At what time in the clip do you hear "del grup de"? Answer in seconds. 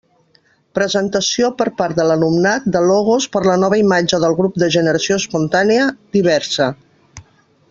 4.27-4.73